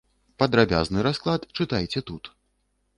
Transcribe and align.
Падрабязны 0.43 1.05
расклад 1.09 1.41
чытайце 1.57 2.07
тут. 2.13 2.37